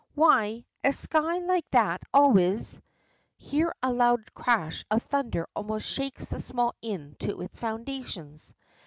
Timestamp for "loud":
3.93-4.33